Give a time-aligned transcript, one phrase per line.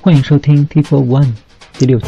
[0.00, 1.32] 欢迎收听 T for One
[1.78, 2.06] 第六期。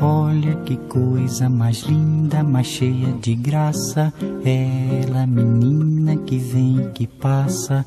[0.00, 4.12] Olha que coisa mais linda, mais cheia de graça.
[4.44, 7.84] Ela, menina que vem e que passa,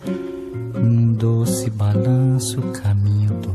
[0.76, 3.55] num doce balanço, caminho do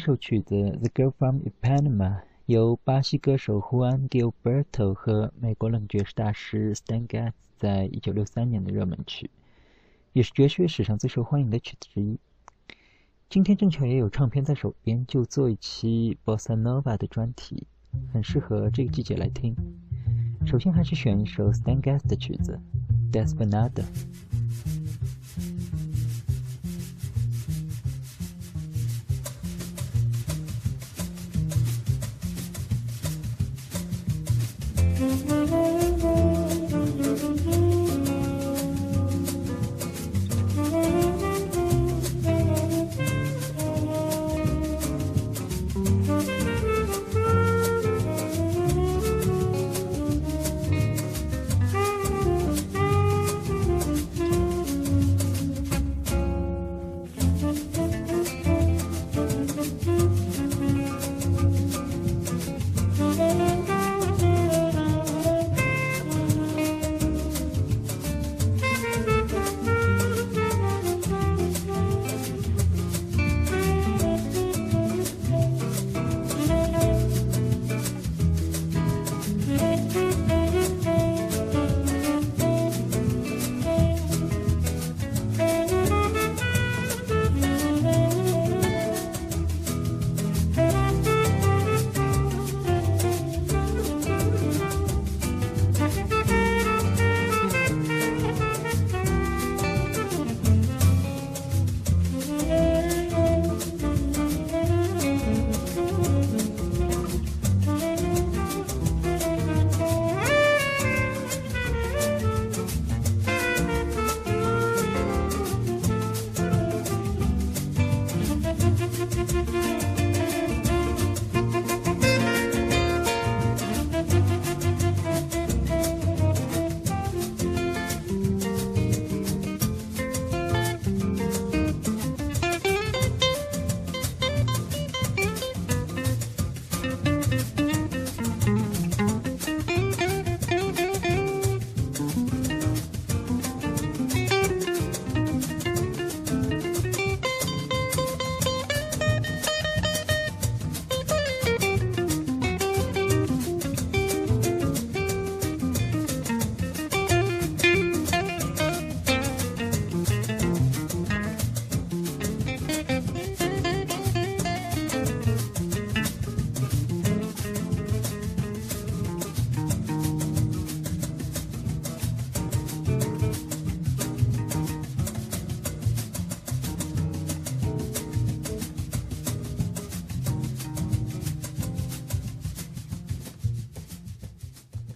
[0.00, 2.08] 这首曲子《The Girl from Ipanema》
[2.46, 9.30] 由巴西歌手 Juan Gilberto 和美国冷爵士大师 Stan Getz 在一九六三年的热门曲，
[10.14, 12.18] 也是爵士乐史上最受欢迎的曲子之一。
[13.28, 17.66] 今天正巧也有唱片在手边，就做一期 Bossa Nova 的专题，
[18.10, 19.54] 很适合这个季节来听。
[20.46, 22.58] 首先还是选一首 Stan Getz 的曲子
[23.12, 23.82] 《Desperado》。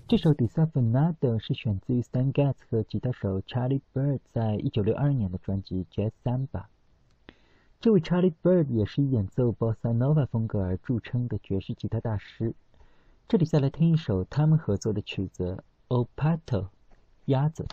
[0.06, 6.46] 这首《Desafinado》是选自于 Stan Getz 和吉他手 Charlie Bird 在一九六二年的专辑《Jazz Samba》。
[7.80, 12.54] 这位 Charlie Bird 也是以演奏 Bossa Nova 风格而著称的爵士吉他大师。
[13.28, 15.56] 这里再来听一首他们合作的曲子
[15.88, 16.38] 《O Pato》，
[17.25, 17.66] 鸭子。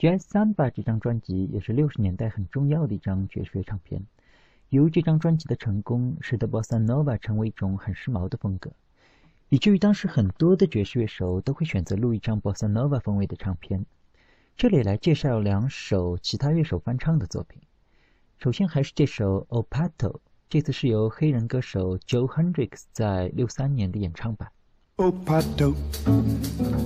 [0.00, 4.02] Jazz Samba 这张专辑也是六十年代很重要的一张爵士乐唱片。
[4.70, 8.70] 由于这张专辑的成功，使得 Bossa Nova 成为一种很时髦的风格，
[9.50, 13.84] 以至于当时很多的爵士乐手都会选择录一张 Bossa Nova 风味的唱片。
[14.56, 17.60] 这里来介绍两首其他乐手翻唱的作品。
[18.38, 24.50] 首先还是这首《o p a t o 这次是由黑人歌手 Joe Hendricks 在六三年的演唱版。
[25.02, 25.74] Oh, Pato,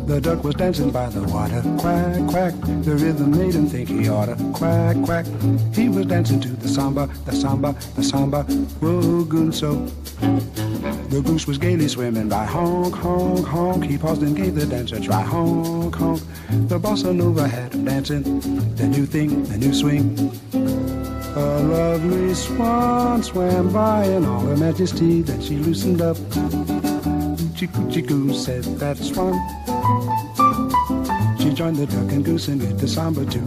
[0.06, 1.60] the duck was dancing by the water.
[1.80, 2.54] Quack, quack,
[2.84, 4.36] the rhythm made him think he oughta.
[4.52, 5.26] Quack, quack,
[5.74, 8.44] he was dancing to the samba, the samba, the samba.
[8.78, 9.90] Whoa, gunso.
[10.22, 10.38] Oh.
[11.08, 13.84] The goose was gaily swimming by honk, honk, honk.
[13.84, 15.20] He paused and gave the dancer a try.
[15.20, 16.20] Honk, honk.
[16.68, 18.22] The bossa nova had him dancing.
[18.76, 20.16] The new thing, the new swing.
[21.34, 25.22] A lovely swan swam by in all her majesty.
[25.22, 26.16] Then she loosened up
[27.66, 29.38] Coochie coochie goo said that's one.
[31.38, 33.46] She joined the duck and goose and did the samba too.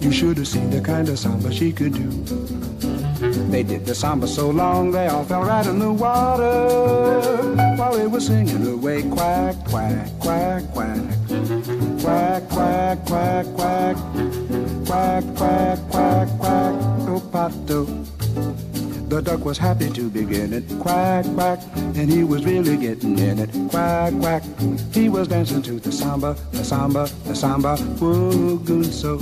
[0.00, 2.10] You should have seen the kind of samba she could do.
[3.50, 8.06] They did the samba so long they all fell right in the water while they
[8.06, 10.98] were singing away quack quack quack quack
[12.00, 13.96] quack quack quack quack
[14.84, 16.74] quack quack quack quack
[17.08, 18.07] oh pato.
[19.08, 20.64] The duck was happy to begin it.
[20.80, 23.50] Quack, quack, and he was really getting in it.
[23.70, 24.42] Quack, quack,
[24.92, 27.78] he was dancing to the samba, the samba, the samba.
[27.98, 29.16] Goose so.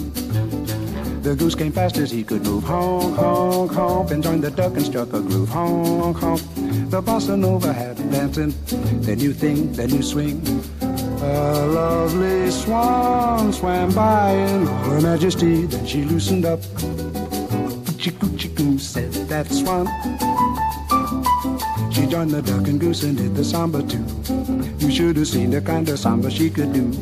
[1.22, 2.64] The goose came fast as he could move.
[2.64, 5.48] Honk, honk, honk, and joined the duck and struck a groove.
[5.50, 6.40] Honk, honk.
[6.90, 8.54] The bossa nova had dancing.
[9.02, 10.42] The new thing, the new swing.
[10.82, 15.66] A lovely swan swam by in all her majesty.
[15.66, 16.60] Then she loosened up
[18.06, 19.84] Chickoo chickoo said that swan.
[21.90, 24.06] She joined the duck and goose and did the samba too.
[24.78, 26.92] You should have seen the kind of samba she could do.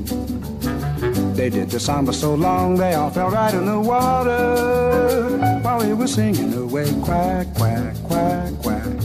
[1.34, 5.92] They did the samba so long they all fell right in the water while they
[5.92, 8.96] were singing away quack quack quack quack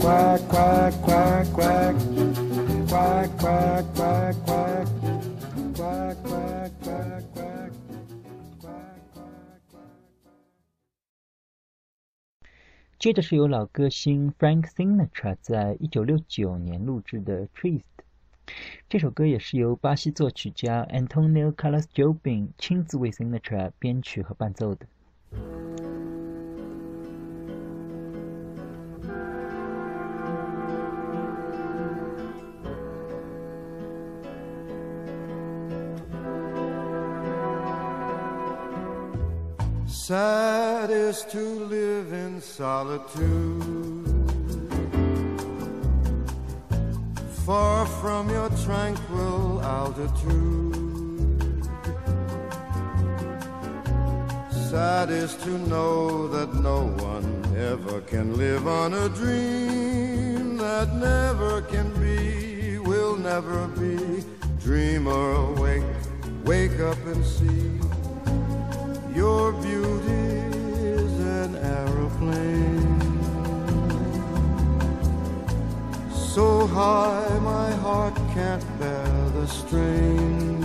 [0.00, 1.94] quack quack quack quack
[2.88, 3.93] quack quack
[13.04, 17.82] 接着是由老歌星 Frank Sinatra 在一九六九年录制的《Trist》。
[18.88, 24.86] 这首歌也是由巴西作曲家 Antonio Carlos Jobim 亲自为 Sinatra 编曲和伴奏的。
[40.06, 43.64] Sad is to live in solitude,
[47.46, 50.74] far from your tranquil altitude.
[54.68, 61.62] Sad is to know that no one ever can live on a dream that never
[61.62, 64.22] can be, will never be.
[64.60, 65.82] Dreamer, awake,
[66.44, 67.83] wake up and see
[76.84, 80.60] High my heart can't bear the strain.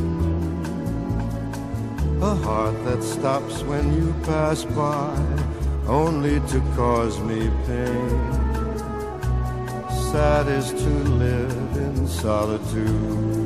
[2.21, 5.15] A heart that stops when you pass by,
[5.87, 8.19] only to cause me pain.
[10.11, 13.38] Sad is to live in solitude.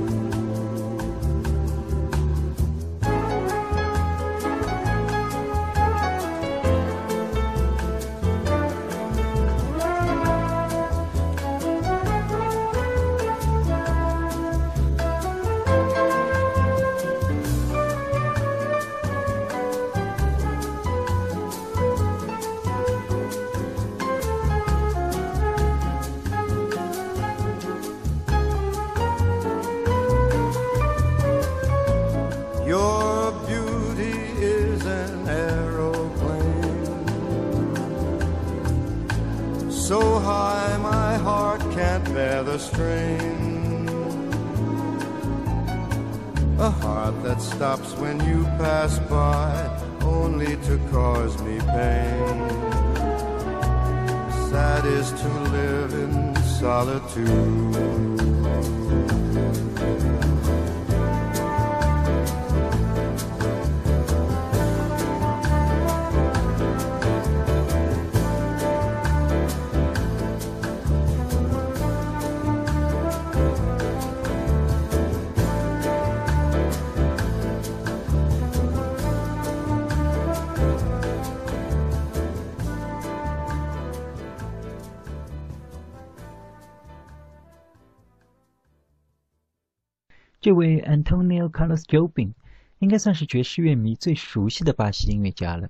[90.53, 92.33] 这位 Antonio Carlos Jobim
[92.77, 95.67] 应该算是爵士乐迷最熟悉的巴西音乐家了。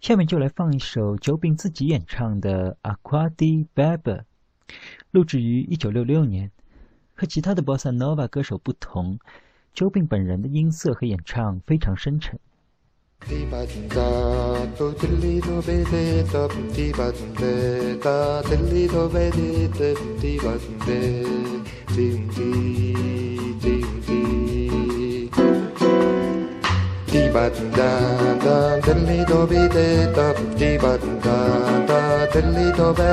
[0.00, 3.98] 下面就来放一首 Jobim 自己演唱的《Aqua di Baba》，
[5.12, 6.50] 录制于1966年。
[7.14, 9.20] 和其他的 Bossa Nova 歌手不同
[9.76, 12.36] ，Jobim 本人的音色和演唱非常深沉。
[27.10, 27.90] di ba da
[28.44, 30.94] da diddly do be da da di ba
[31.24, 31.38] da
[31.88, 32.00] da
[32.32, 33.10] diddly do ba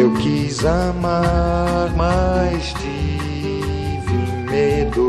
[0.00, 4.18] Eu quis amar, mas tive
[4.50, 5.08] medo.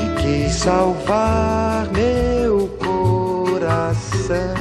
[0.00, 4.54] E quis salvar meu coração.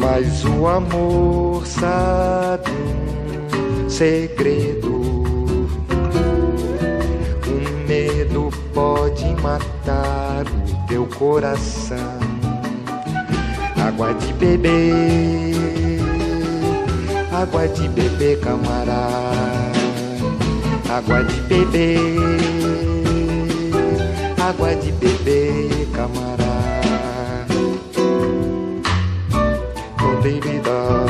[0.00, 2.72] Mas o amor sabe
[3.94, 4.90] segredo.
[7.46, 12.18] O medo pode matar o teu coração.
[13.86, 16.00] Água de beber,
[17.32, 19.54] água de beber, camarada.
[20.90, 22.16] Água de beber,
[24.42, 26.44] água de beber, camarada.
[30.00, 31.03] Oh, baby, oh,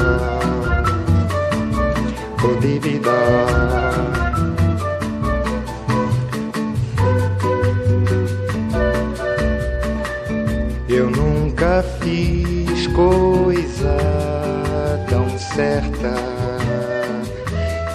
[10.88, 13.96] Eu nunca fiz coisa
[15.10, 16.14] tão certa.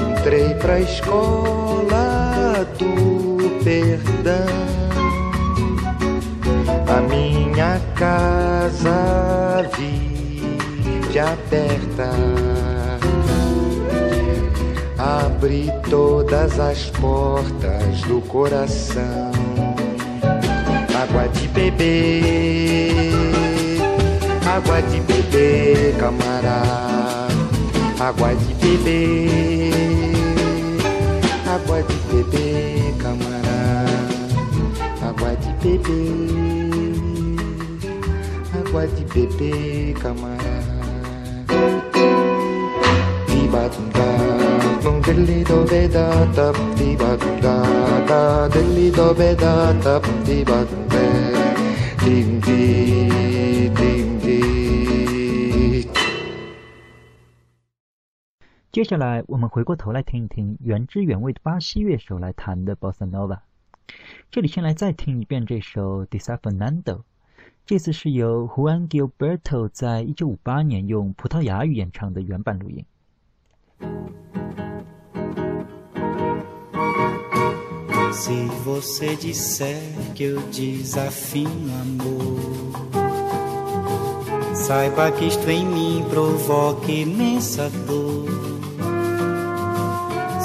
[0.02, 4.70] Entrei pra escola do perdão.
[6.88, 12.59] A minha casa vive aberta.
[15.50, 19.32] Abre todas as portas do coração.
[20.94, 23.02] Água de beber,
[24.46, 27.34] água de beber, camarada,
[28.00, 29.72] água de beber,
[31.48, 33.90] água de beber, camarada,
[35.02, 36.94] água de beber,
[38.54, 40.70] água de camarada.
[43.26, 44.49] Tibadunda, dum
[58.72, 63.40] 接下来，我们回过头来听一听原汁原味的巴西乐手来弹的 Bossa Nova。
[64.30, 66.84] 这里先来再听一遍这首《Desafinando》，
[67.66, 72.86] 这次是由 Juan Gilberto 在1958年用葡萄牙语演唱的原版录音。
[78.12, 79.82] Se você disser
[80.16, 82.72] que eu desafino amor,
[84.56, 88.28] saiba que isto em mim provoca imensa dor.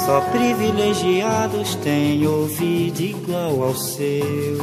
[0.05, 4.57] Só privilegiados têm ouvido igual ao seu.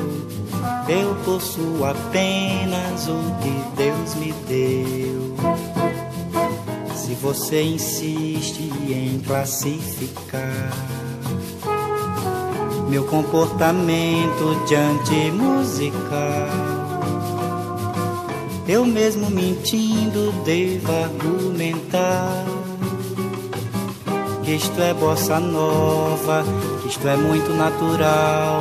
[0.89, 5.35] Eu possuo apenas o que Deus me deu.
[6.95, 11.02] Se você insiste em classificar
[12.93, 16.21] meu comportamento diante musical.
[18.69, 22.45] Eu mesmo mentindo devo argumentar
[24.45, 26.45] que isto é bossa nova,
[26.83, 28.61] que isto é muito natural.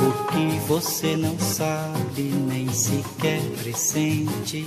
[0.00, 4.66] O que você não sabe nem sequer pressente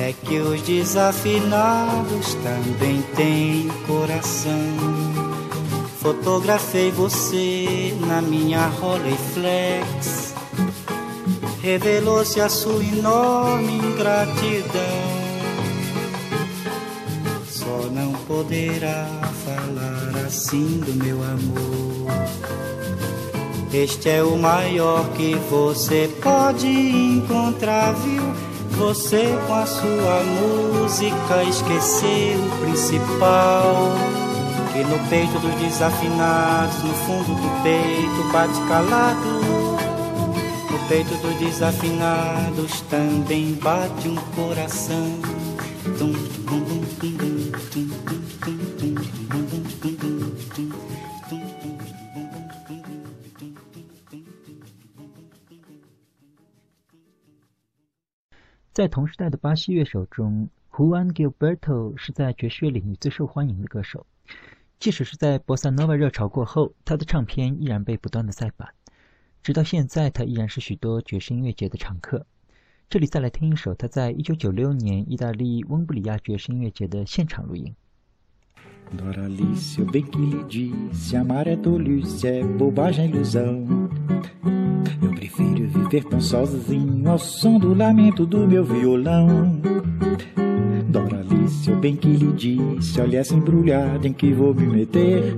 [0.00, 5.23] é que os desafinados também têm coração.
[6.04, 10.34] Fotografei você na minha Rolleiflex.
[11.62, 15.14] Revelou-se a sua enorme ingratidão.
[17.48, 19.08] Só não poderá
[19.46, 22.12] falar assim do meu amor.
[23.72, 28.22] Este é o maior que você pode encontrar, viu?
[28.72, 34.23] Você com a sua música esqueceu o principal.
[34.73, 39.31] Que no peito dos desafinados, no fundo do peito bate calado.
[40.71, 45.19] No peito dos desafinados também bate um coração.
[45.97, 46.13] Tum,
[46.45, 47.17] tum, tum, tum,
[47.69, 48.95] tum, tum, tum, tum, tum,
[49.29, 50.69] tum, tum, tum, tum, tum.
[58.71, 64.05] 在同时代的巴西乐手中，Juan Gilberto 是在爵士乐领域最受欢迎的歌手。
[64.78, 68.68] 即使是在波萨诺瓦热潮过后，他的唱片依然被不断的再版，
[69.42, 72.26] 直到现在，他依然是许多爵士音乐节的常客。
[72.90, 77.74] 这里再来听一首他在一九九六年意大利翁布里亚爵士音乐节的现场录音。
[90.94, 95.36] Doralice, eu bem que lhe disse, olha essa embrulhada em que vou me meter.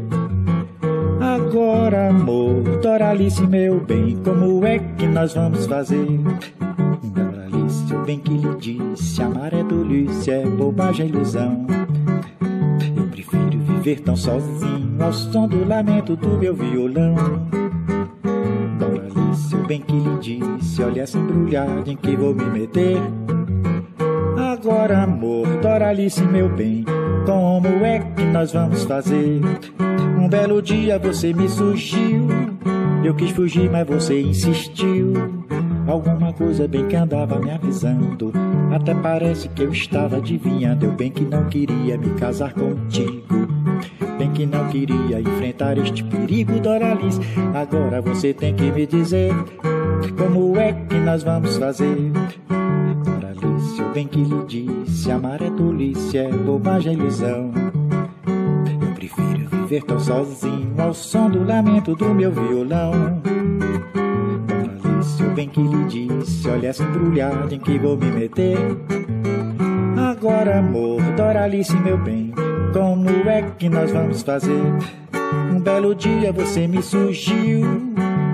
[1.19, 6.07] Agora, amor, Doralice, meu bem, como é que nós vamos fazer?
[7.05, 11.67] Doralice, eu bem que lhe disse, amar é tolice, é bobagem, ilusão
[13.87, 17.15] viver tão sozinho ao som do lamento do meu violão.
[18.79, 23.01] Doralice, eu bem que lhe disse, olha essa embrulhada em que vou me meter.
[24.69, 26.85] Agora, amor, Doralice, meu bem,
[27.25, 29.41] como é que nós vamos fazer?
[30.19, 32.27] Um belo dia você me surgiu,
[33.05, 35.13] eu quis fugir, mas você insistiu.
[35.87, 38.33] Alguma coisa bem que andava me avisando.
[38.75, 40.87] Até parece que eu estava adivinhando.
[40.87, 43.47] Eu bem que não queria me casar contigo.
[44.19, 47.21] Bem que não queria enfrentar este perigo, Doralice.
[47.55, 49.33] Agora você tem que me dizer
[50.19, 52.11] como é que nós vamos fazer.
[53.97, 57.51] Bem que lhe disse: amar é tolice, é bobagem, é ilusão.
[58.83, 63.23] Eu prefiro viver tão sozinho ao som do lamento do meu violão.
[64.47, 68.59] Doralice, eu bem que lhe disse: olha essa embrulhada em que vou me meter.
[69.97, 72.35] Agora, amor, Doralice, meu bem.
[72.75, 74.63] Como é que nós vamos fazer?
[75.51, 77.63] Um belo dia você me surgiu.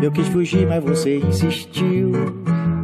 [0.02, 2.10] Eu quis fugir, mas você insistiu.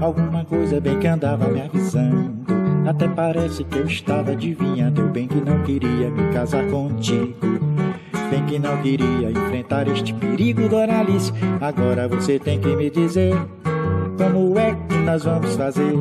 [0.01, 2.58] Alguma coisa bem que andava me avisando.
[2.89, 5.03] Até parece que eu estava adivinhando.
[5.03, 7.37] Eu bem que não queria me casar contigo.
[8.31, 11.31] Bem que não queria enfrentar este perigo, Doralice.
[11.61, 13.35] Agora você tem que me dizer
[14.17, 15.93] como é que nós vamos fazer.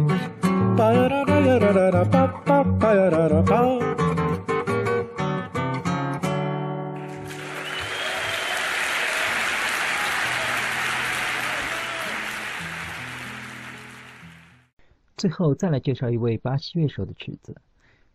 [15.18, 17.60] 最后再来介绍一位巴西乐手的曲子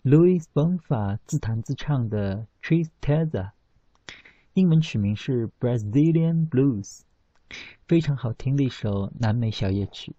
[0.05, 3.51] ，Louis Bonfa 自弹自唱的 Tristeza，
[4.55, 7.01] 英文曲名是 Brazilian Blues，
[7.89, 10.15] 非常好听的一首南美小夜曲。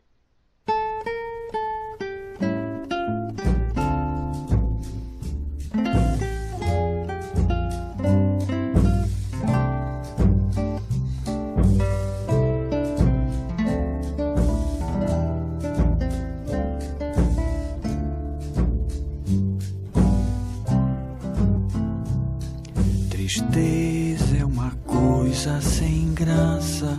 [25.61, 26.97] sem graça,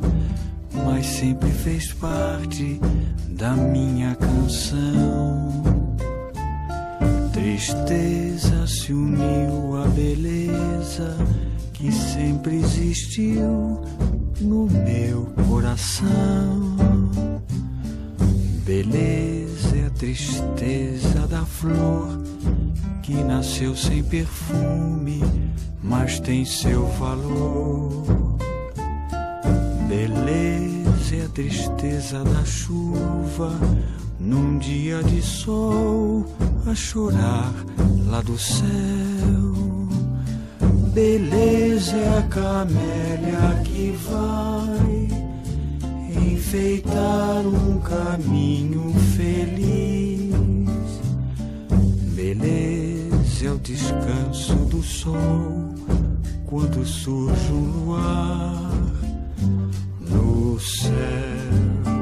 [0.84, 2.78] mas sempre fez parte
[3.30, 5.62] da minha canção.
[7.32, 11.16] Tristeza se uniu à beleza
[11.72, 13.80] que sempre existiu
[14.40, 16.76] no meu coração.
[18.66, 22.22] Beleza é a tristeza da flor
[24.14, 25.22] perfume,
[25.82, 28.38] mas tem seu valor.
[29.88, 33.52] Beleza é a tristeza da chuva
[34.20, 36.24] num dia de sol
[36.66, 37.52] a chorar
[38.06, 38.64] lá do céu.
[40.92, 45.08] Beleza é a camélia que vai
[46.32, 50.34] enfeitar um caminho feliz.
[52.14, 52.93] Beleza
[53.46, 55.74] é o descanso do sol
[56.46, 58.70] quando surge o luar
[60.00, 61.93] no céu.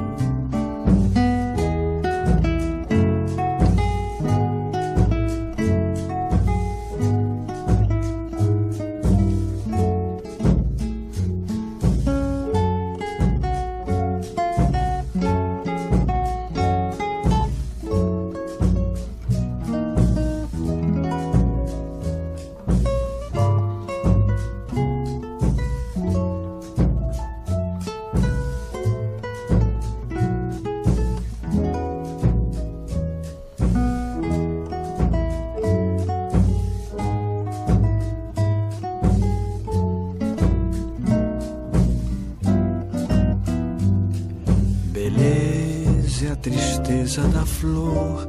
[46.42, 48.28] Beleza da flor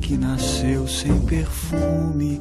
[0.00, 2.40] que nasceu sem perfume,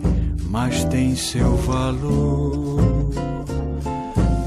[0.50, 3.10] mas tem seu valor.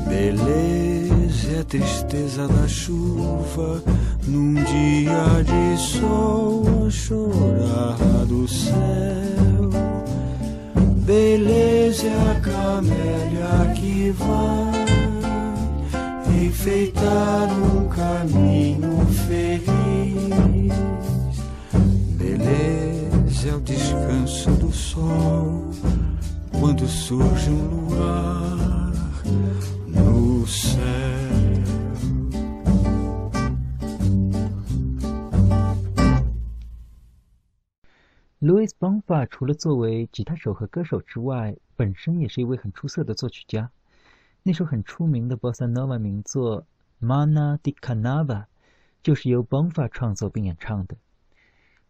[0.09, 3.83] Beleza é tristeza da chuva
[4.27, 9.71] num dia de sol a chorar do céu.
[11.05, 14.87] Beleza é a camélia que vai
[16.45, 19.76] enfeitar um caminho feliz.
[22.19, 25.71] Beleza é o descanso do sol
[26.59, 28.93] quando surge um luar
[29.89, 30.83] no céu.
[38.39, 43.71] Louis Bonfa 除了作为吉他手和歌手之外，本身也是一位很出色的作曲家。
[44.43, 46.63] 那首很出名的 Bossa Nova 名作
[47.05, 48.25] 《Mana di Canava》
[49.07, 50.97] 就是由 Bonfa 创作并演唱的。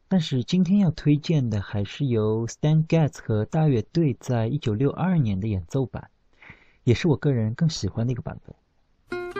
[0.07, 6.11] 但是今天要推荐的还是由 Stan Getz 和大乐队在一九六二年的演奏版，
[6.85, 9.35] 也是我个人更喜欢的一个版本。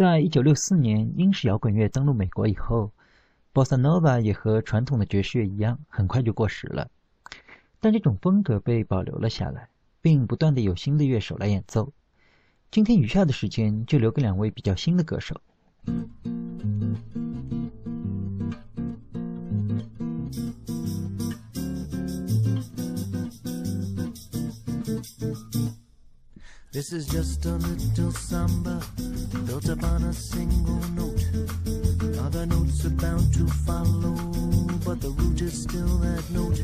[0.00, 2.90] 在一九六四年英式摇滚乐登陆美国以后
[3.52, 6.88] ，Bossa Nova 也和传统的爵士乐一样，很快就过时了。
[7.80, 9.68] 但这种风格被保留了下来，
[10.00, 11.92] 并不断的有新的乐手来演奏。
[12.70, 15.38] 今天余下的时间就留给两位比较新的歌手。
[26.72, 28.80] This is just a little samba
[29.44, 31.24] built upon a single note.
[32.20, 34.14] Other notes are bound to follow,
[34.86, 36.62] but the root is still that note.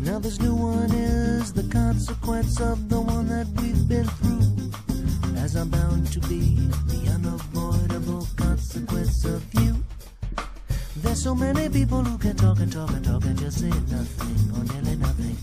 [0.00, 5.40] Now this new one is the consequence of the one that we've been through.
[5.40, 6.56] As I'm bound to be
[6.92, 9.74] the unavoidable consequence of you.
[10.96, 14.36] There's so many people who can talk and talk and talk and just say nothing
[14.54, 15.33] or nearly nothing.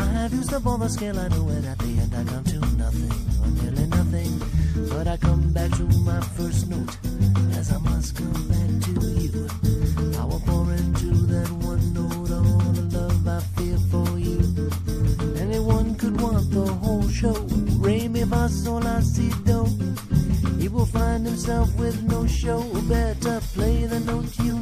[0.00, 2.44] I have used up all the scale I know, and at the end I come
[2.44, 4.32] to nothing or nearly nothing.
[4.88, 6.96] But I come back to my first note,
[7.58, 8.92] as I must come back to
[9.22, 9.48] you.
[10.20, 14.40] I will pour into that one note all the love I feel for you.
[15.38, 17.36] Anyone could want the whole show.
[17.84, 19.30] Re mi fa sol la si.
[20.60, 22.62] He will find himself with no show.
[22.88, 24.59] Better play the note you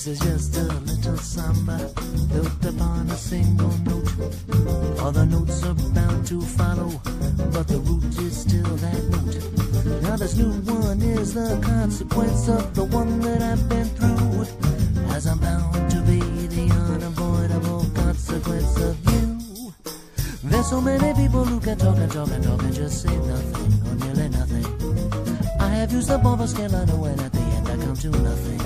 [0.00, 1.76] This is just a little samba
[2.32, 4.08] built upon a single note.
[4.98, 6.88] Other notes are bound to follow,
[7.52, 10.02] but the root is still that note.
[10.02, 14.46] Now this new one is the consequence of the one that I've been through.
[15.14, 19.74] As I'm bound to be the unavoidable consequence of you.
[20.44, 23.72] There's so many people who can talk and talk and talk and just say nothing
[23.86, 24.64] or nearly nothing.
[25.60, 27.96] I have used up all the scale I know, and at the end I come
[27.96, 28.59] to nothing,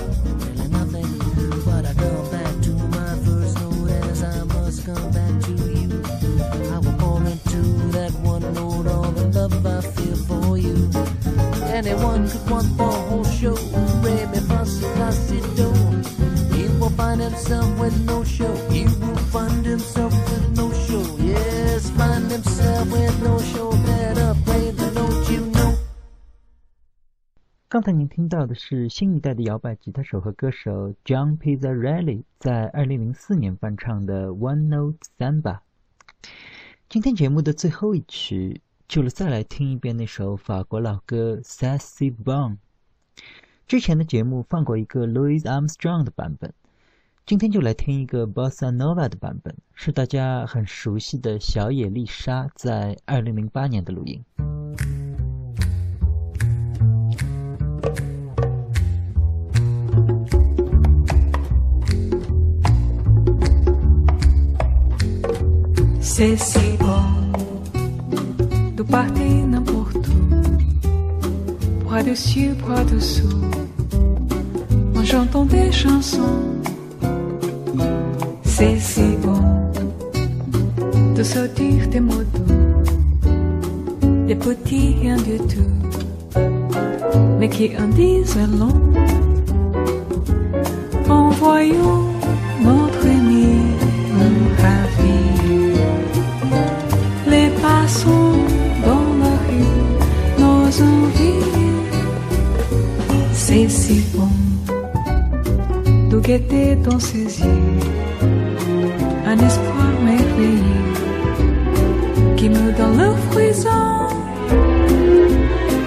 [27.75, 35.41] 刚才您听到的是新一代的摇摆吉他手和歌手 John Pizzarelli 在2004年翻唱的《One Note Samba》。
[36.87, 42.51] 今天节目的最后一曲，就再来听一遍那首法国老歌《Sassy Bon》。
[43.67, 46.53] 之前的节目放过一个 Louis Armstrong 的版本，
[47.25, 54.23] 今天就来听一个 Bossa Nova 的版本，是大家很熟悉的小野丽莎在2008年的录音。
[66.79, 67.03] Bon
[68.77, 73.41] de partir n'importe où, bras dessus, bras dessous,
[75.03, 76.61] chantant des chansons.
[78.45, 79.43] C'est si bon
[81.15, 82.23] de sortir des mots
[84.27, 86.39] des petits rien du tout,
[87.39, 88.79] mais qui en disent long.
[91.09, 92.14] En voyant
[106.25, 107.63] guetter dans ses yeux
[109.27, 110.93] un espoir merveilleux
[112.35, 114.07] qui me donne le frisson.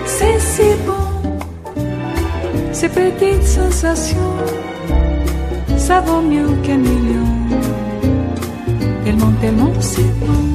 [0.07, 1.39] C'est si bon,
[2.73, 4.37] ces petites sensations,
[5.77, 7.29] ça vaut mieux qu'un million.
[9.05, 10.48] Tellement, tellement c'est bon.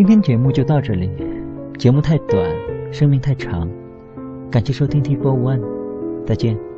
[0.00, 1.10] 今天节目就到这里，
[1.78, 2.50] 节目太短，
[2.90, 3.68] 生命太长，
[4.50, 5.60] 感谢收听 T Four One，
[6.24, 6.69] 再见。